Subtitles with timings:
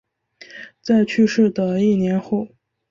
[0.81, 2.47] 在去世的一年后